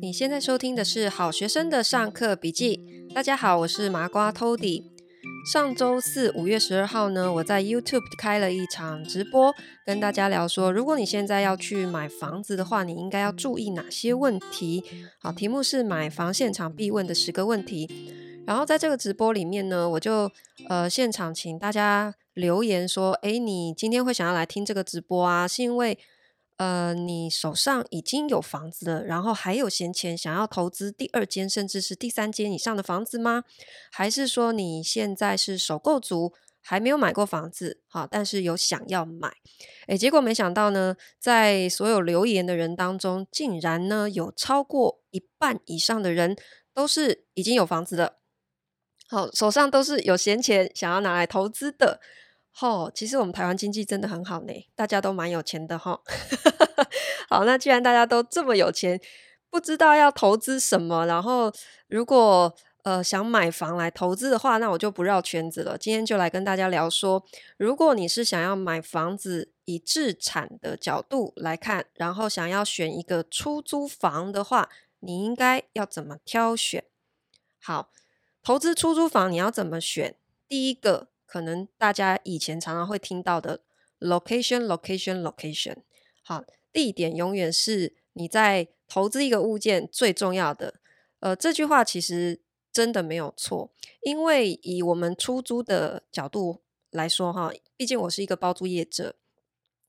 [0.00, 2.80] 你现在收听的是好学生的上课笔记。
[3.14, 4.84] 大家好，我是麻瓜 Tody。
[5.50, 9.54] 上周四五月十二号呢，我在 YouTube 开了一场直播，
[9.86, 14.84] 跟大家聊说，如果你现在要去买房子的话，你应该要注意哪些问题？
[15.18, 17.88] 好，题目是买房现场必问的十个问题。
[18.46, 20.30] 然后在这个直播里面呢，我就
[20.68, 25.48] 呃现场请大家留言说，诶，你今天会想要来听这个直播啊？
[25.48, 25.98] 是因为
[26.56, 33.44] 呃，你手上已经有房子了，然后还有闲钱想要投资第二间甚至是第三间以上的房子吗？
[33.92, 39.30] 还是说你现在是首购族，还没有买过房子，好，但是有想要买？
[39.88, 46.34] 诶，结果没想到呢，在所有留言的人当中，竟然呢有超过一半以上的人
[46.72, 48.16] 都是已经有房子的，
[49.08, 52.00] 好，手上都是有闲钱想要拿来投资的。
[52.62, 56.00] 哦，其实我们台湾经济真的很好呢，大家都蛮有钱的哈、
[57.28, 58.98] 好，那既然大家都这么有钱，
[59.50, 61.52] 不知道要投资什么，然后
[61.86, 65.76] 如果呃想买房来投资的话，那我就不绕圈子了。
[65.76, 67.22] 今天就来跟大家聊说，
[67.58, 74.70] 如果你是想要买房子以自产的角度来看，然后想要选一个出租房的话，
[75.00, 76.82] 你应该要怎么挑选？
[77.60, 77.90] 好，
[78.42, 80.16] 投资出租房你要怎么选？
[80.48, 81.08] 第一个。
[81.26, 83.60] 可能大家以前常常会听到的
[84.00, 85.76] location location location，
[86.22, 90.74] 好，地点永远是你在投资一个物件最重要的。
[91.20, 99.16] 呃，这句话其实真的没有错，因为以我们出租的角度来说，哈，毕竟我是一个包租业者，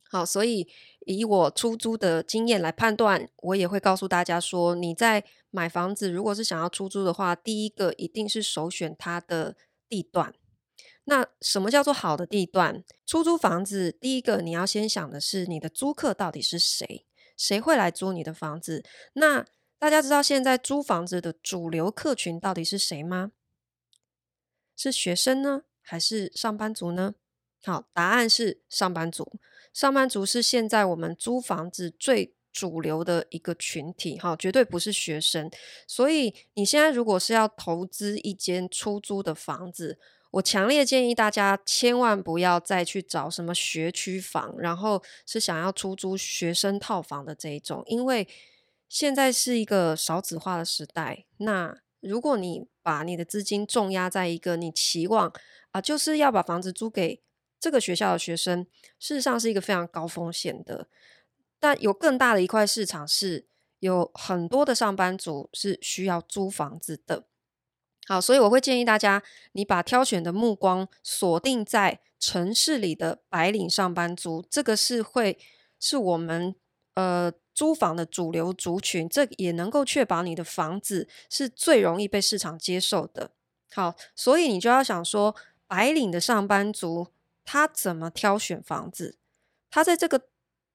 [0.10, 0.68] 好，所以
[1.06, 9.56] 以我出租的经验来判断，我也会告诉大家说，你在买房子如果是想要出租的话，第一个一定是首选它的
[9.88, 10.34] 地段。
[11.10, 12.84] 那什么叫做好的地段？
[13.06, 17.06] 出租房子，第一个你要先想的是你的租客到底是谁？
[17.38, 18.84] 谁会来租你的房子？
[19.14, 19.46] 那
[19.80, 23.32] 大家知道现在租房子的主流客群到底是谁吗？
[24.76, 27.16] 是学生呢，还是上班族呢？
[27.64, 29.40] 好，答案是上班族。
[29.74, 35.50] 上班族是现在我们租房子最主流的一个群体，哈，绝对不是学生。
[35.88, 39.98] 所以你现在如果是要投资一间出租的房子，
[40.38, 48.28] 我强烈建议大家千万不要再去找什么学区房，然后是想要出租学生套房的这一种，因为
[48.88, 51.26] 现在是一个少子化的时代。
[51.38, 55.34] 那如果你把你的资金重压在一个你期望
[55.72, 57.22] 啊，就是要把房子租给
[57.60, 58.68] 这个学校的学生，
[59.00, 60.88] 事实上是一个非常高风险的。
[61.60, 63.48] 但有更大的一块市场是
[63.80, 67.26] 有很多的上班族是需要租房子的。
[68.08, 75.38] 好，所以我会建议大家，你把挑选的目光锁定在城市里的白领上班族，这个是会
[75.78, 76.56] 是我们
[76.94, 83.32] 呃租房的主流族群，这也能够确保你的房子是最容易被市场接受的。
[83.74, 85.36] 好，所以你就要想说，
[85.68, 87.08] 白领的上班族
[87.44, 89.18] 他怎么挑选房子？
[89.70, 90.22] 他在这个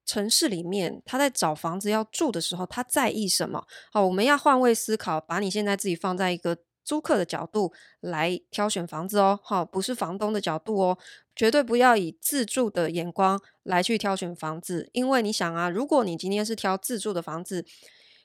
[0.05, 3.67] 城市里面，他在找房子要住的时候，他在意什么？
[3.91, 6.59] 好，我们要换位思考，把你现在自己放在一个。
[6.85, 10.99] 租客的角度来挑选房子哦，好，不是房东的角度哦，
[11.35, 17.65] 绝对不要以自住的眼光来去挑选房子，因为你想啊，如果你今天是挑自住的房子，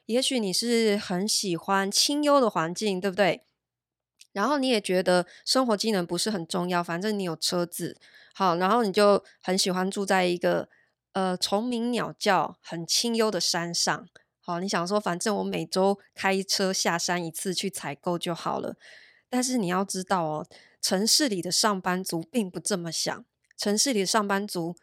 [0.06, 3.44] 也许你是很喜欢清幽的环境，对不对？
[4.34, 7.98] 然后你也觉得生活机能不是很重要，反正你有车子，
[8.34, 10.70] 好，然后你就很喜欢住在一个
[11.14, 14.08] 呃虫鸣鸟叫、很清幽的山上。
[14.48, 18.78] 好，你想说，反正我每周开车下山一次去采购就好了。
[19.30, 20.48] 但是你要知道哦，
[20.82, 23.26] 城市里的上班族并不这么想。
[23.58, 24.78] 城市里的上班族，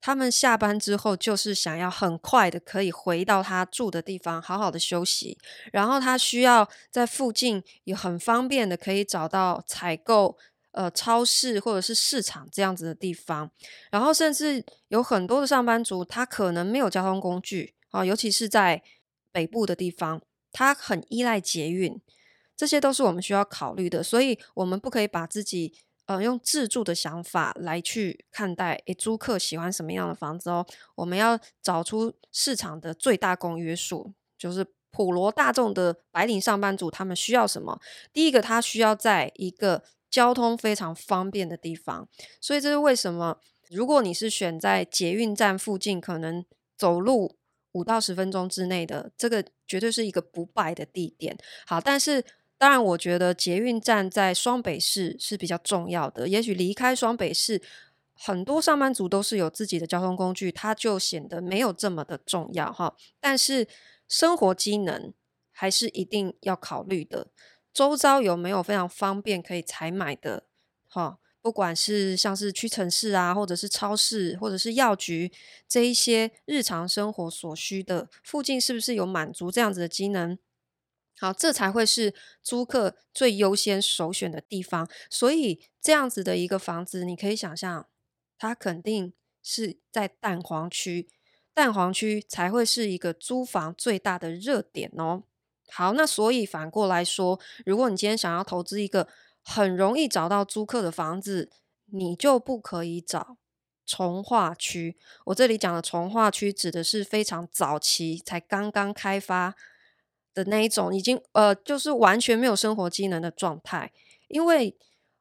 [0.00, 5.36] 他们下班之后就是想要很快的可以回到他住的地方，好好的休息。
[5.70, 10.38] 然后他需要在附近有很方便的可以找到采购，
[10.70, 13.50] 呃，超市或者是市场这样子的地方。
[13.90, 18.82] 然后甚至有很多的上班族，他可能没有交通工具啊，尤其是在
[19.32, 20.20] 北部的地方，
[20.52, 22.00] 它很依赖捷运，
[22.56, 25.74] 这些都是我们需要考虑的，所以我们不可以把自己
[26.06, 28.74] 呃用自住的想法来去看待。
[28.86, 30.66] 诶，租客喜欢什么样的房子哦？
[30.96, 37.80] 我们要找出市场的最大公约数，就是普罗大众的白领上班族他们需要什么？
[38.12, 42.06] 第一个，他需要在一个交通非常方便的地方，
[42.40, 43.38] 所以这是为什么？
[43.70, 46.44] 如果你是选在捷运站附近，可能
[46.76, 47.38] 走路。
[47.72, 51.36] 五到十分钟之内的这个绝对是一个不败的地点。
[51.66, 52.24] 好，但是
[52.58, 56.28] 当然，我觉得捷运站在双北市是比较重要的。
[56.28, 57.60] 也许离开双北市，
[58.14, 62.94] 很多上班族都是有自己的交通工具，它就显得没有这么的重要哈。
[63.18, 63.66] 但是
[64.08, 65.12] 生活机能
[65.50, 67.28] 还是一定要考虑的。
[67.74, 70.44] 周遭有没有非常方便可以采买的？
[70.86, 75.32] 哈，不管是像是屈臣氏啊，或者是超市，或者是药局
[75.68, 80.38] 这一些日常生活所需的，附近是不是有满足这样子的机能？
[81.18, 84.88] 好，这才会是租客最优先首选的地方。
[85.10, 87.88] 所以这样子的一个房子，你可以想象，
[88.38, 89.12] 它肯定
[89.42, 91.08] 是在蛋黄区，
[91.52, 95.24] 蛋黄区才会是一个租房最大的热点哦。
[95.68, 99.08] 好，那所以反过来说，如果你今天想要投资一个
[99.42, 101.50] 很容易找到租客的房子，
[101.86, 103.36] 你就不可以找
[103.84, 104.96] 从化区。
[105.26, 109.54] 我这里讲的从化区，指的是非常早期才刚刚开发。
[110.34, 113.92] 的那一种已经呃，就是完全没有生活机能的状态，
[114.28, 114.74] 因为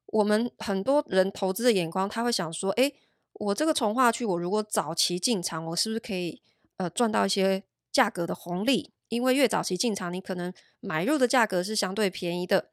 [0.05, 2.95] 我们很多人投资的眼光，他会想说，诶，
[3.33, 6.41] 我这个从化区，我如果早期进场，我是不是可以
[6.77, 8.93] 呃赚到一些价格的红利？
[9.09, 12.70] 因为越早期进场，你可能买入的价格是相对便宜的。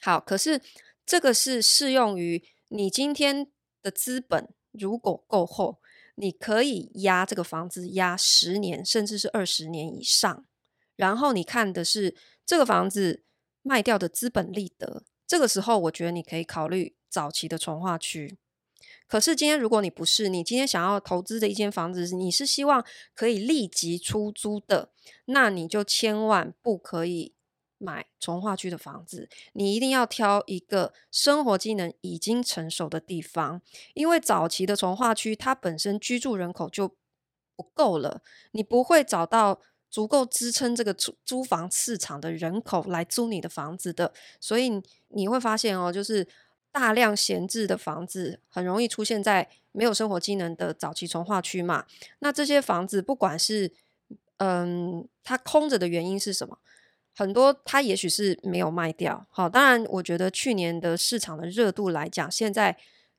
[0.00, 0.60] 好，可是
[1.04, 3.46] 这个是适用于你今天
[3.82, 5.80] 的资本如果够厚，
[6.14, 10.44] 你可以压这个房子压十年，甚至是二十年以上。
[10.96, 12.14] 然后你看的是
[12.44, 13.24] 这个房子
[13.62, 18.38] 卖掉的资本利得，这个时候我觉得你可以考虑早期的重划区。
[19.06, 24.92] 可是今天如果你不是，你今天想要投资的一间房子，你是希望可以立即出租的，
[25.26, 27.34] 那你就千万不可以
[27.80, 33.60] 买从化区的房子，你一定要挑一个生活机能已经成熟的地方，
[33.94, 36.94] 因为早期的从化区它本身居住人口就
[37.56, 38.22] 不够了，
[38.52, 39.60] 你不会找到。
[39.92, 46.28] 足够支撑这个租租房市场的人口来租你的房子的，所以你会发现哦，就是
[46.70, 51.86] 大量闲置的房子很容易出现在没有生活机能的早期从化区嘛。
[52.20, 53.72] 那这些房子不管是
[54.36, 56.58] 嗯，它空着的原因是什么？
[57.20, 59.26] 很多它也许是没有卖掉。
[59.28, 62.78] 好，当然我觉得去年的市场的热度来讲，现在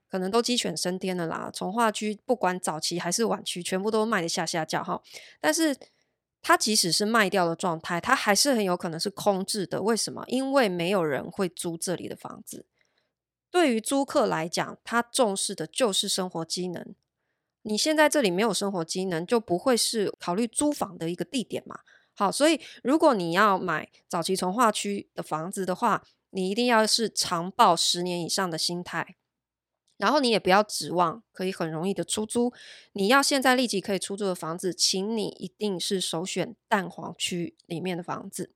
[0.10, 1.52] 可能都鸡犬升天了啦。
[1.54, 5.00] 从化区不管早期还是晚期，全部都卖得下下叫哈。
[5.40, 5.78] 但是
[6.42, 9.84] 它即使是卖掉的状态，它还是很有可能是空置的。
[9.84, 10.24] 为什么？
[10.26, 12.66] 因为没有人会租这里的房子。
[13.52, 16.96] 对于租客来讲，他重视的就是生活机能。
[17.62, 21.82] 你现在这里没有生活机能，就不会是考虑租房的一个地点嘛。
[22.14, 29.18] 好，所以如果你要买早期从化区的房子的话，你一定要是长抱十年以上的心态。
[29.98, 32.52] 然后你也不要指望可以很容易的出租，
[32.94, 38.52] 你要现在立即可以出租的房子，请你一定是首选蛋黄区里面的房子。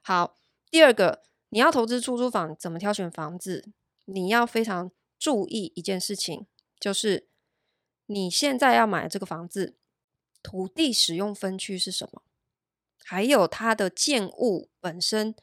[0.00, 0.36] 好，
[0.70, 3.72] 第二个，你要投资出租房，怎么挑选房子？
[4.04, 6.46] 你要非常注意一件事情，
[6.78, 7.26] 就是
[8.06, 9.76] 你现在要买这个房子，
[10.40, 12.22] 土地使用分区是什么？
[13.08, 15.34] 还有它的建物本身。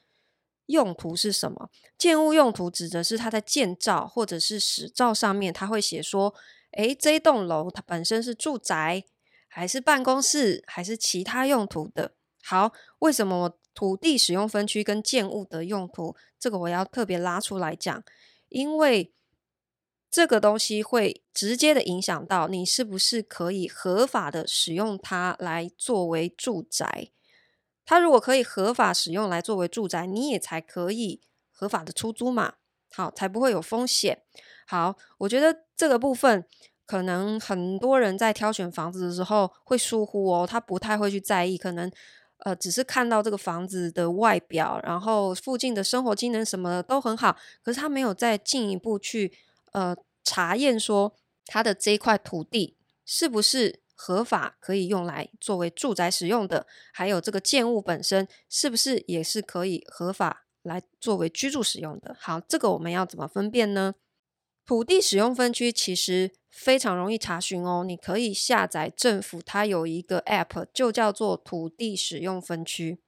[0.68, 1.70] 用途是什么？
[1.96, 6.34] 建物用途指的是它在建造或者是使造上面，它会写说：
[6.72, 9.04] 诶，这栋楼它本身是住宅，
[9.48, 12.14] 还是办公室，还是其他用途的？
[12.44, 18.04] 好，为什么土地使用分区跟建物的用途，这个我要特别拉出来讲，
[18.50, 19.14] 因为
[20.10, 27.12] 这个东西会直接的影响到你是不是可以合法的使用它来作为住宅。
[27.86, 31.21] 它如果可以合法使用来作为住宅，你也才可以
[31.52, 32.56] 合法的出租嘛，
[32.92, 34.24] 好，才不会有风险。
[34.68, 36.45] 好，我觉得这个部分
[36.88, 41.92] 可能很多人在挑选房子的时候会疏忽哦，他不太会去在意，可能
[42.40, 49.31] 呃只是看到这个房子的外表，然后附近的生活机能什么的都很好，可是他没有再进一步去
[49.74, 51.14] 呃查验说
[51.45, 53.84] 他的这一块土地是不是。
[53.95, 62.16] 合法可以用来作为住宅使用的，还有这个建物本身是不是也是可以合法来作为居住使用的？
[62.19, 63.95] 好，这个我们要怎么分辨呢？
[64.66, 72.99] 土地使用分区其实非常容易查询哦，你可以下载政府它有一个 App，就叫做土地使用分区，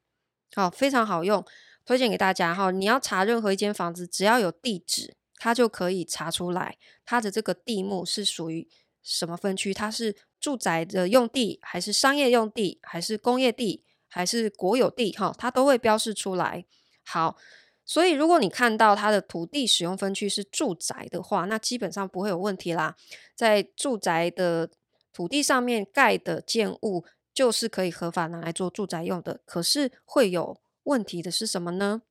[0.55, 1.43] 好，非常好用，
[1.83, 2.69] 推荐给大家哈。
[2.69, 8.69] 你要查任何一间房子，只要有地址，它就可以查出来它的这个地目是属于
[9.07, 10.15] 什么分区，它是。
[10.39, 16.63] 住宅的用地，还是商业用地，还是工业地，还是国有地，哈，它都会标示出来。
[17.03, 17.35] 好，
[17.83, 22.95] 所以如果你看到它的土地使用分区是住宅的话，那基本上不会有问题啦。
[23.35, 24.69] 在住宅的
[25.11, 29.41] 土地上面盖的建物，就是可以合法拿来做住宅用的。
[29.43, 32.03] 可是会有问题的是什么呢？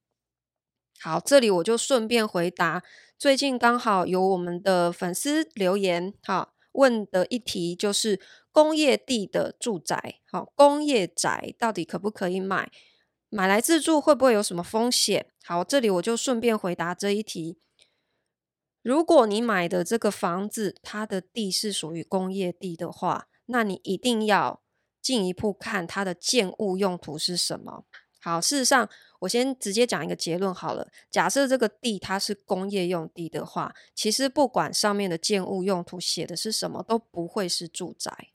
[1.01, 2.83] 好，这里我就顺便回答，
[3.17, 6.55] 最近刚好有我们的粉丝留言，哈。
[6.77, 8.21] 问的一题就是
[8.53, 12.71] 工业地的住宅，好，工业宅到底可不可以买？
[13.29, 15.27] 买来自住会不会有什么风险？
[15.43, 17.59] 好，这里我就顺便回答这一题。
[18.83, 24.63] 如果你买的这个房子，它的地是属于工业地的话，那你一定要
[25.03, 27.85] 进一步看它的建物用途是什么。
[28.27, 28.89] 好，事实上，
[29.21, 30.91] 我先直接讲一个结论好了。
[31.09, 38.31] 假设这个地它是工业用地的话，其实不管上面的建物用途写的是什么，都不会是住宅，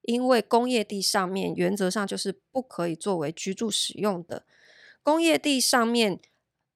[0.00, 4.46] 因为工业地上面原则上就是不可以作为居住使用的。
[5.02, 6.18] 工业地上面，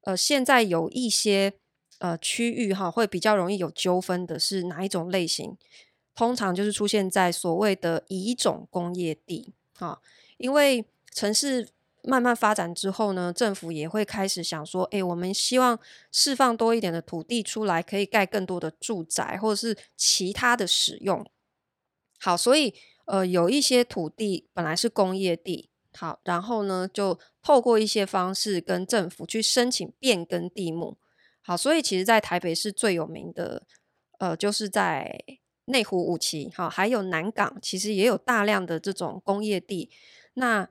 [0.02, 1.54] 呃，现在有一些。
[1.98, 5.56] 呃，区域哈会比较容易有纠纷的是哪一种类型？
[6.16, 10.02] 通常就是出现在所谓的乙种工业地哈，
[10.36, 11.68] 因为城市
[12.02, 15.78] 慢慢发展之后呢，政府也会开始想说，诶，我们希望
[16.10, 21.24] 释放多一点的土地出来，可以盖更多的住宅或者是其他的使用。
[22.18, 22.74] 好，所以
[23.06, 30.98] 呃，有一些土地本来是工业地，好，然后呢，就透过一些方式跟政府去申请变更地目。
[31.40, 33.64] 好，所以其实，在台北市最有名的，
[34.18, 35.20] 呃，就是在
[35.64, 39.90] 内湖五期，好，还有南港，其实也有大量的这种工业地。
[40.34, 40.68] 那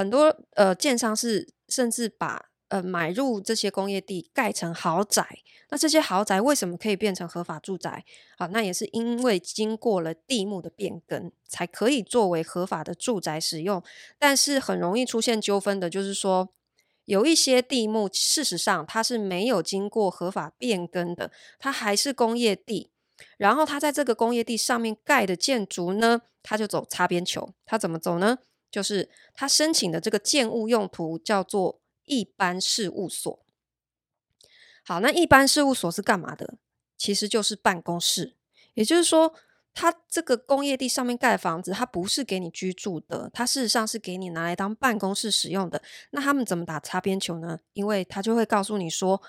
[0.00, 5.40] 很多呃建商是甚至把呃买入这些工业地盖成豪宅。
[5.68, 8.02] 那这些豪宅为什么可以变成合法住宅？
[8.38, 13.82] 好，那也是因为经过了地目的变更，才可以作为合法的住宅使用。
[14.18, 16.48] 但是很容易出现纠纷的，就是说。
[17.06, 22.92] 有一些地目，事实上它是没有经过合法变更的，它还是工业地。
[23.36, 27.52] 然后它在这个工业地上面盖的建筑呢，它就走擦边球。
[27.66, 28.38] 它怎么走呢？
[28.70, 33.44] 就是他申请的这个建物用途叫做一般事务所。
[34.84, 36.54] 好，那一般事务所是干嘛的？
[36.96, 38.36] 其实就是办公室，
[38.74, 39.34] 也就是说。
[39.72, 45.80] 它这个工业地上面盖房子，它不是给你居住的，它事实上是给你拿来当办公室使用的。
[46.10, 47.60] 那他们怎么打擦边球呢？
[47.74, 49.22] 因为他就会告诉你说，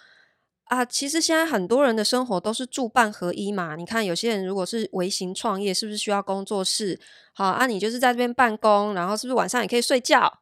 [0.71, 3.75] 啊，其实现在很多人的生活都是住办合一嘛。
[3.75, 6.97] 你看有些人如果是微型创业，是不是需要工作室？
[7.33, 10.39] 好啊，你就是在这边办公，然后是不是晚上也可以睡觉？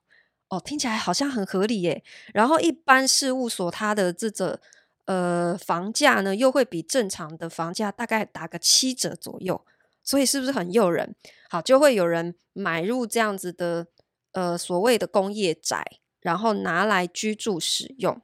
[0.49, 2.03] 哦，听起来好像很合理耶。
[2.31, 4.61] 然后一般事务所它的这个
[5.05, 9.59] 呃房价呢，又会比正常的房价大概打个七折左右。
[10.03, 11.15] 所以是不是很诱人？
[11.49, 13.87] 好，就会有人买入这样子的
[14.33, 15.83] 呃所谓的工业宅，
[16.21, 18.21] 然后拿来居住使用。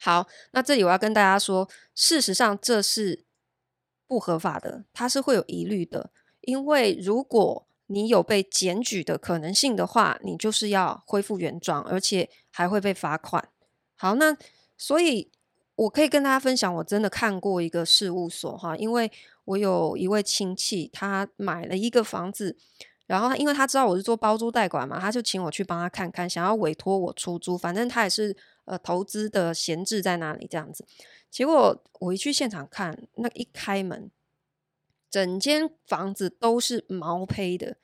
[0.00, 3.24] 好，那这里我要跟大家说，事实上这是
[4.06, 6.10] 不合法的，它是会有疑虑的，
[6.42, 13.48] 因为如果你有被检举的可能性的话，你就是要恢复原状，而且还会被罚款。
[13.96, 14.36] 好，那
[14.76, 15.30] 所以
[15.74, 19.10] 我可以跟大家分享，我真的看过一个事务所哈，因为。
[19.46, 22.56] 我有一位亲戚，他买了一个房子，
[23.06, 30.86] 然后因为他知道我是做包租代管嘛，他就请我去帮他看看，想要委托我出租，反正他也是呃投资的闲置在那里这样子。
[31.30, 34.10] 结果我一去现场看，那一开门，
[35.10, 37.78] 整间房子都是毛坯的。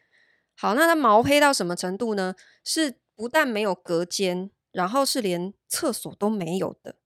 [0.55, 2.35] 好，那它毛坯到什么程度呢？
[2.63, 6.97] 是不但没有隔间，然后是连厕所都没有的，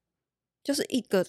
[0.63, 1.25] 就是一个。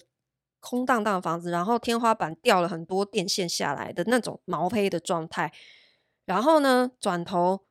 [0.60, 5.52] 空荡荡的房子，然后天花板掉了很多电线下来的那种毛坯的状态。
[6.24, 7.64] 然后呢，转头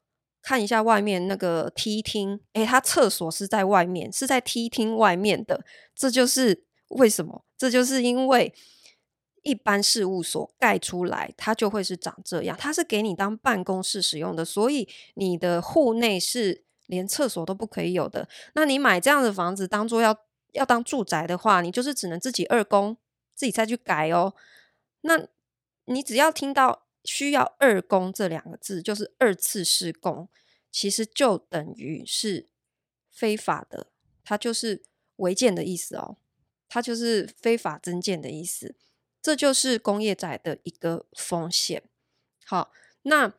[0.48, 5.66] 看一下外面那个梯厅，诶，它厕所是在外面，是在梯厅外面的。
[5.94, 7.44] 这就是为什么？
[7.58, 8.54] 这就是因为
[9.42, 12.56] 一般事务所盖出来，它就会是长这样。
[12.58, 18.30] 它是给你当办公室使用的，所以你的户内是连厕所都不可以有的。
[18.54, 20.18] 那你买这样的房子，当做要。
[20.54, 22.98] 要当住宅的话，你就是只能自己二工，
[23.36, 24.34] 自己再去改哦。
[25.02, 25.28] 那
[25.86, 30.28] 你只要听到需要二工这两个字，就是二次施工，
[30.70, 32.50] 其实就等于是
[33.10, 33.88] 非法的，
[34.26, 34.84] 它就是
[35.16, 36.18] 违建的意思哦，
[36.68, 38.76] 它就是非法增建的意思。
[39.22, 41.84] 这就是工业宅的一个风险。
[42.46, 42.72] 好，
[43.04, 43.34] 那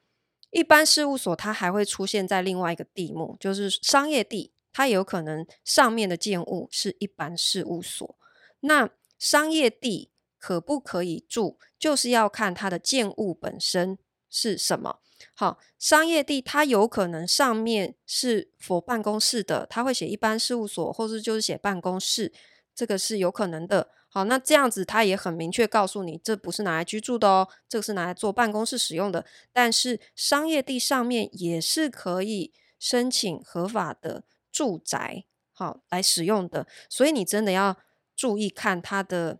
[0.50, 4.54] 一般事务所它还会出现在另外一个地目，就是商业地。
[4.70, 8.16] 它有可能上面的建物是一般事务所，
[8.60, 13.98] 那商业地可不可以住，就是要看它的建物本身
[14.30, 15.00] 是什么。
[15.34, 22.32] 好，商业地它有可能上面是 for 办公室的，它会写一般事务所，或是就是写办公室，
[22.74, 23.90] 这个是有可能的。
[24.08, 29.26] 好，那这样子它也很明确告诉你，这不是拿来居住的哦，这个是拿来做办公室使用的。
[29.52, 34.24] 但是商业地上面也是可以申请合法的。
[34.50, 37.76] 住宅好来使用的，所以你真的要
[38.16, 39.38] 注意看它的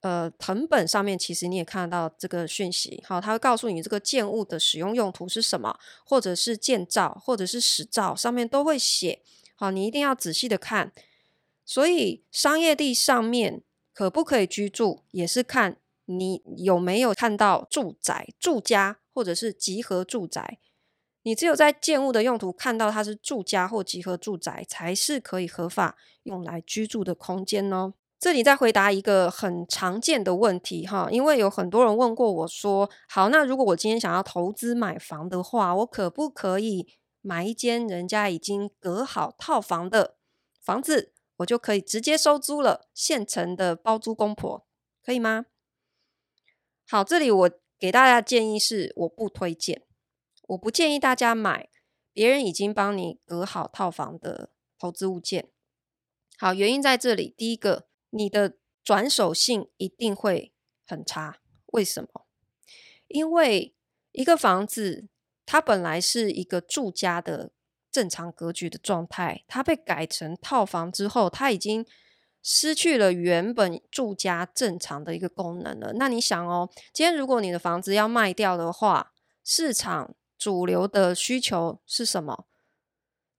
[0.00, 3.02] 呃藤本上面，其实你也看得到这个讯息。
[3.06, 9.22] 好，它会告诉你这个建物的使用用途是什么，或者是建造，或者是使照，上面都会写
[9.56, 10.92] 好，你一定要仔细的看。
[11.64, 13.62] 所以商业地上面
[13.92, 15.76] 可不可以居住，也是看
[16.06, 20.58] 你有没有看到住宅、住家或者是集合住宅。
[21.24, 27.92] 你只有在建物的用途看到它是住家或集合住宅，才是可以合法用来居住的空间哦。
[28.20, 36.88] 这里再回答一个很常见的问题哈，因为有很多人问过我说：“好，那如果我今天想要投资买房的话，我可不可以
[37.20, 40.16] 买一间人家已经隔好套房的
[40.62, 44.66] 房子？”我就可以直接收租了，现成的包租公婆，
[45.04, 45.46] 可以吗？
[46.88, 49.84] 好，这里我给大家建议是，我不推荐，
[50.48, 51.68] 我不建议大家买
[52.12, 55.48] 别人已经帮你隔好套房的投资物件。
[56.36, 60.52] 好，原因在这里，第一个，你的转手性一定会
[60.86, 61.38] 很差。
[61.66, 62.26] 为什么？
[63.08, 63.74] 因为
[64.12, 65.08] 一个房子，
[65.44, 67.52] 它本来是一个住家的。
[67.90, 71.86] 正常格局的状态，它被改成套房之后，它已经
[72.42, 75.94] 失去了原本住家正常的一个功能了。
[75.94, 82.46] 那你想哦，今天如果你的房子要卖掉的话，市场主流的需求是什么？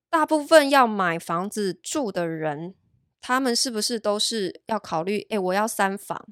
[0.09, 2.73] 大部分要买房子住的人，
[3.21, 5.25] 他们是不是都是要考虑？
[5.29, 6.27] 诶，我要三房，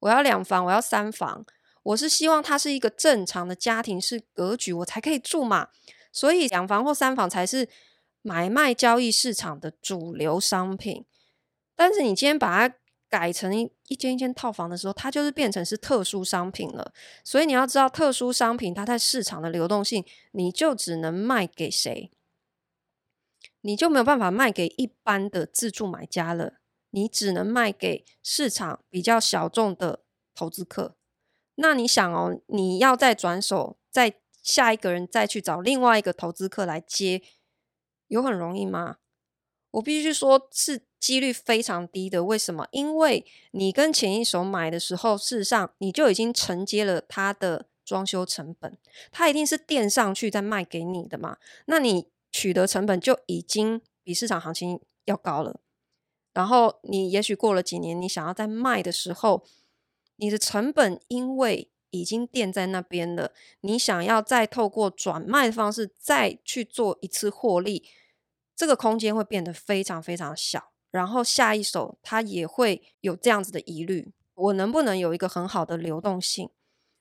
[0.00, 1.44] 我要两房，我要三房，
[1.82, 5.68] 我是希望它是一个正常的家庭式格局，我才可以住嘛。
[6.12, 7.68] 所以两房或三房才是
[8.22, 11.04] 买卖交易市场的主流商品，
[11.76, 12.74] 但是你今天把它
[13.10, 13.56] 改成
[13.88, 16.92] 一间一间套房的时候，它就是变成是特殊商品了。
[17.24, 22.10] 所以你要知道，特殊商品它在市场的流动性，你就只能卖给谁？
[23.60, 26.54] 你就没有办法卖给一般的自住买家了，
[26.90, 30.96] 你只能卖给市场比较小众的投资客。
[31.56, 34.14] 那你想哦，你要再转手再。
[34.40, 37.20] 下一个人再去找另外一个投资客来接，
[38.06, 38.96] 有很容易吗？
[39.72, 42.24] 我必须说是几率非常低的。
[42.24, 42.66] 为什么？
[42.70, 48.78] 因为你跟前一手买的时候，事实上你就已经承接了他的装修成本，
[49.10, 51.36] 他一定是垫上去再卖给你的嘛。
[51.66, 55.60] 那你取得成本就已经比市场行情要高了。
[56.32, 59.44] 然后你也许过了几年，你想要再卖的时候，
[60.16, 67.88] 你的成本因为已经垫在那边了，你想要再透过转卖的方式再去做一次获利，
[68.54, 70.72] 这个空间会变得非常非常小。
[70.90, 76.50] 然后下一手他也会有这样子的疑虑：我能不能有一个很好的流动性？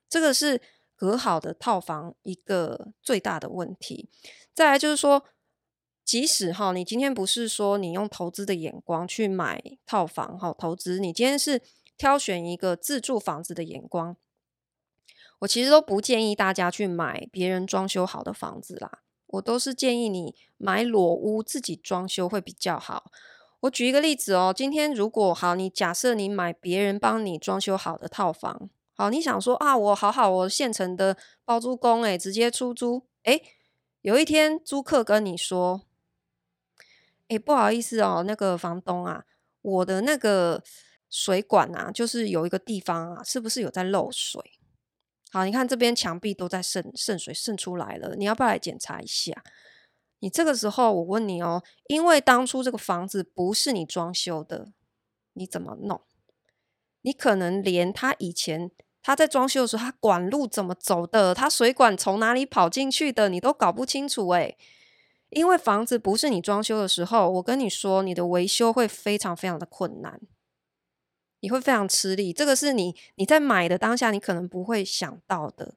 [0.09, 0.61] 这个是
[0.97, 4.09] 隔好的套房一个最大的问题。
[4.53, 5.23] 再来就是说，
[6.03, 11.61] 即使哈，你今天不是说你用投资的眼光去买套房哈，投资，你今天是
[11.95, 14.17] 挑选一个自住房子的眼光。
[15.39, 23.11] 我其实都不建议大家去买别人装修好的房子啦，我都是建议你买裸屋自己装修会比较好。
[23.61, 33.43] 我举一个例子哦，今天如果好，你假设你买别人帮你装修好的套房，好，你想说啊，我好好，我现成的包租公诶，直接出租，诶，
[34.01, 35.83] 有一天租客跟你说，
[37.27, 39.23] 诶，不好意思哦，那个房东啊，
[39.61, 40.63] 我的那个
[41.11, 44.41] 水管啊，就是有一个地方啊，是不是有在漏水？
[45.31, 49.43] 好，你看这边墙壁都在渗渗水渗出来了，你要不要来检查一下？
[50.21, 54.69] 你这个时候我问你哦，因为当初这个房子不是你装修的，
[55.33, 56.01] 你怎么弄？
[57.03, 58.71] 你可能连他以前
[59.07, 64.57] 他在装修的时候，他管路怎么走的，他水管从哪里跑进去的，你都搞不清楚诶。
[65.29, 70.19] 因为房子不是你装修的时候，我跟你说，你的维修会非常非常的困难。
[71.39, 75.75] 你会非常吃力，这个是你你在买的当下，你可能不会想到的。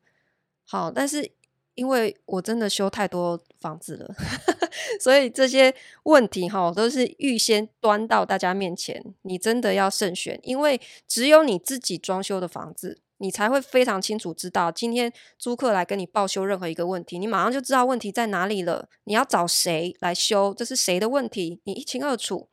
[0.67, 1.31] 好，但是
[1.75, 4.13] 因为我真的修太多房子了，
[5.01, 22.49] 所以这些问题哈都是预先端到大家面前，你真的要慎选，因为只有你自己装修的房子，你才会非常清楚知道，今天租客来跟你报修任何一个问题，你马上就知道问题在哪里了，你要找谁来修，这是谁的问题，你一清二楚。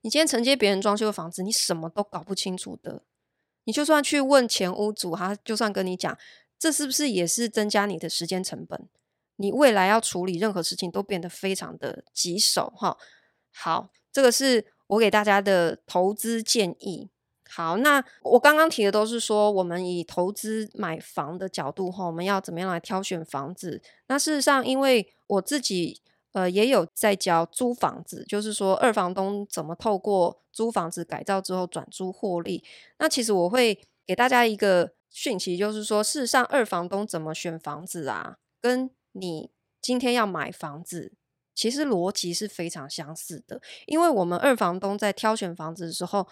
[0.00, 3.02] 你今天承接别人装修的房子，你什么都搞不清楚的。
[3.64, 6.18] 你就算去问前屋主，他就算跟你讲，
[6.58, 8.88] 这是不是也是增加你的时间成本？
[9.36, 12.96] 你未来要处理任何事情都变得非常的棘手哈。
[13.52, 17.10] 好，这个是我给大家的投资建议。
[17.54, 23.82] 好，那我刚刚提的都是说，我们以投资买房的角度哈，我们要怎么样来挑选房子？
[24.06, 26.00] 那事实上，因为我自己。
[26.34, 32.64] 呃，也有在教租房子，就是说二房东怎么透过租房子改造之后转租获利。
[32.98, 39.50] 那其实我会给大家一个讯息，就是说，事实上二房东怎么选房子啊，跟你
[39.82, 41.12] 今天要买房子
[41.54, 46.26] 其实逻辑是非常相似的，因为我们二房东在挑选房子的时候，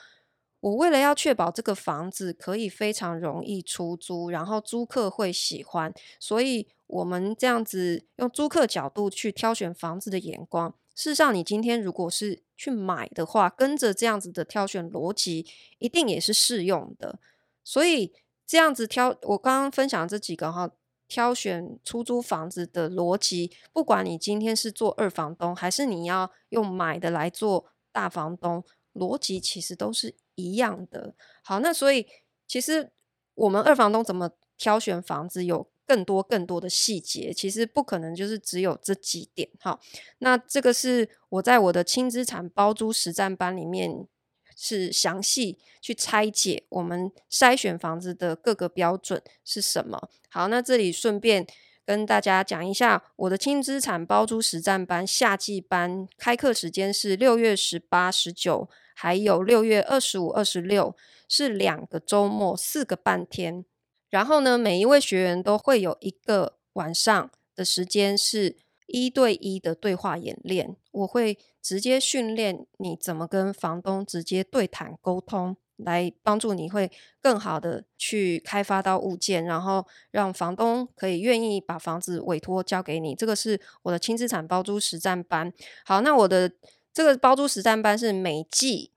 [0.60, 15.46] 我为了要确保这个房子可以非常容易出租，然后租客会喜欢，所以我们这样子用租客角度去挑选房子的眼光，事实上，你今天如果是去买的话，跟着这样子的挑选逻辑，
[15.78, 17.18] 一定也是适用的。
[17.64, 18.12] 所以
[18.46, 20.70] 这样子挑，我刚刚分享这几个哈，
[21.08, 28.62] 挑选出租房子的逻辑，不管你今天是做二房东，还是你要用买的来做大房东，
[28.94, 31.14] 逻辑其实都是一样的。
[31.42, 32.06] 好，那所以
[32.46, 32.90] 其实
[33.34, 39.48] 我们二房东怎么挑选房子，有更多更多的细节，其实不可能就是只有这几点。
[39.58, 39.80] 好，
[40.18, 44.06] 那这个是我在我的轻资产包租实战班里面
[44.54, 50.10] 是详细去拆解我们筛选房子的各个标准是什么。
[50.28, 51.46] 好，那这里顺便
[51.84, 58.68] 跟大家讲一下，我的轻资产包租实战班夏季班开课时间是六月十八、十九。
[58.92, 60.94] 还有六月二十五、二十六
[61.26, 63.64] 是两个周末，四个半天。
[64.10, 70.76] 然后呢，每一位学员都会有一个晚上的时间是一对一的对话演练。
[70.90, 76.90] 我会直接训练你怎么跟房东直接对谈沟通，来帮助你会
[77.20, 83.14] 更好的去开发到物件，然后让房东可以愿意把房子委托交给你。
[83.14, 85.52] 这个是我的轻资产包租实战班。
[85.84, 86.52] 好，那我的。
[86.92, 88.90] 这个包租实战班是每季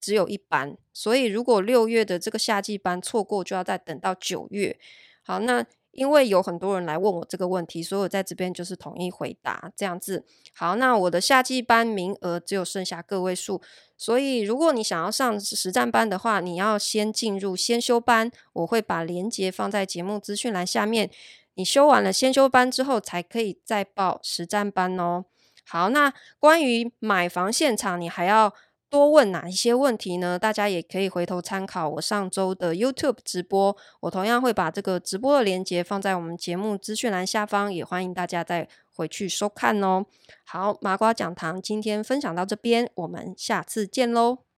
[0.00, 4.78] 只有一班，所以如果六月的这个夏季班错过，就要再等到九月。
[5.24, 10.24] 好，那因为有很多人来问我这个问题，所以我在这边就是统一回答这样子。
[10.54, 13.60] 好，那我的夏季班名额只有剩下个位数，
[13.96, 21.10] 所以如果你想要上实战班的话，你要先进入先修班，我会把链接放在节目资讯栏下面。
[21.54, 25.24] 你修完了先修班之后，才可以再报实战班哦。
[25.66, 28.54] 好，那关于买房现场，你还要
[28.90, 30.36] 多问哪一些问题呢？
[30.36, 40.04] 大家也可以回头参考我上周的 YouTube 直播，我同样会把这个直播的链接放在我们节目资讯栏下方，也欢迎大家再回去收看哦。
[40.44, 44.40] 好，麻瓜讲堂今天分享到这边，我们下次见喽。